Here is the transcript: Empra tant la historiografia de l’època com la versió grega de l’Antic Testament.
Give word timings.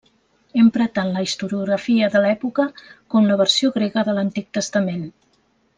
Empra 0.61 0.87
tant 0.95 1.11
la 1.17 1.21
historiografia 1.25 2.09
de 2.15 2.23
l’època 2.25 2.67
com 3.15 3.29
la 3.33 3.39
versió 3.45 3.73
grega 3.79 4.09
de 4.09 4.17
l’Antic 4.19 4.49
Testament. 4.61 5.05